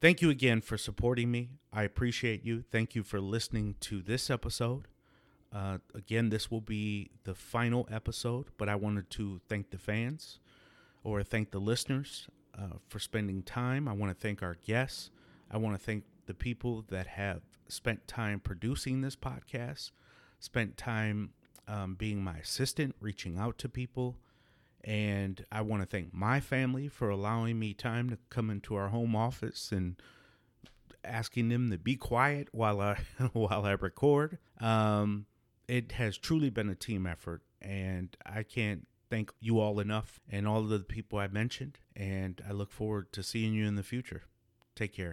thank 0.00 0.20
you 0.20 0.30
again 0.30 0.60
for 0.60 0.76
supporting 0.76 1.30
me. 1.30 1.50
I 1.72 1.82
appreciate 1.82 2.44
you. 2.44 2.62
Thank 2.62 2.94
you 2.94 3.02
for 3.02 3.20
listening 3.20 3.76
to 3.80 4.02
this 4.02 4.30
episode. 4.30 4.86
Uh, 5.56 5.78
again, 5.94 6.28
this 6.28 6.50
will 6.50 6.60
be 6.60 7.08
the 7.24 7.34
final 7.34 7.88
episode, 7.90 8.48
but 8.58 8.68
I 8.68 8.74
wanted 8.74 9.08
to 9.12 9.40
thank 9.48 9.70
the 9.70 9.78
fans 9.78 10.38
or 11.02 11.22
thank 11.22 11.50
the 11.50 11.58
listeners 11.58 12.28
uh, 12.58 12.76
for 12.88 12.98
spending 12.98 13.42
time. 13.42 13.88
I 13.88 13.94
want 13.94 14.10
to 14.12 14.20
thank 14.20 14.42
our 14.42 14.56
guests. 14.66 15.10
I 15.50 15.56
want 15.56 15.74
to 15.74 15.82
thank 15.82 16.04
the 16.26 16.34
people 16.34 16.84
that 16.88 17.06
have 17.06 17.40
spent 17.68 18.06
time 18.06 18.38
producing 18.38 19.00
this 19.00 19.16
podcast, 19.16 19.92
spent 20.40 20.76
time 20.76 21.30
um, 21.66 21.94
being 21.94 22.22
my 22.22 22.36
assistant, 22.36 22.94
reaching 23.00 23.38
out 23.38 23.56
to 23.58 23.68
people. 23.70 24.18
And 24.84 25.42
I 25.50 25.62
want 25.62 25.82
to 25.82 25.86
thank 25.86 26.12
my 26.12 26.38
family 26.38 26.88
for 26.88 27.08
allowing 27.08 27.58
me 27.58 27.72
time 27.72 28.10
to 28.10 28.18
come 28.28 28.50
into 28.50 28.74
our 28.74 28.88
home 28.88 29.16
office 29.16 29.72
and 29.72 29.96
asking 31.02 31.48
them 31.48 31.70
to 31.70 31.78
be 31.78 31.96
quiet 31.96 32.48
while 32.52 32.78
I 32.82 32.98
while 33.32 33.64
I 33.64 33.72
record. 33.72 34.36
Um, 34.60 35.24
it 35.68 35.92
has 35.92 36.18
truly 36.18 36.50
been 36.50 36.68
a 36.68 36.74
team 36.74 37.06
effort, 37.06 37.42
and 37.60 38.16
I 38.24 38.42
can't 38.42 38.86
thank 39.10 39.32
you 39.40 39.60
all 39.60 39.80
enough 39.80 40.20
and 40.30 40.46
all 40.46 40.60
of 40.60 40.68
the 40.68 40.80
people 40.80 41.18
I 41.18 41.28
mentioned. 41.28 41.78
And 41.94 42.40
I 42.48 42.52
look 42.52 42.72
forward 42.72 43.12
to 43.12 43.22
seeing 43.22 43.54
you 43.54 43.66
in 43.66 43.76
the 43.76 43.82
future. 43.82 44.24
Take 44.74 44.94
care. 44.94 45.04